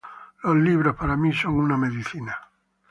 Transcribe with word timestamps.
Los 0.41 0.55
libros, 0.55 0.95
para 0.95 1.15
mi, 1.15 1.31
son 1.31 1.59
una 1.59 1.77
medicina. 1.77 2.35